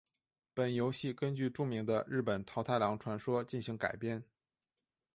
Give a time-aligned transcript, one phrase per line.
[0.55, 4.23] 本游戏根据著名的日本桃太郎传说进行改编。